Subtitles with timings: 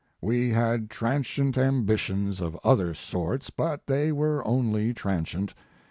[0.19, 5.53] We had transient ambitions of other sorts, but they were only transient.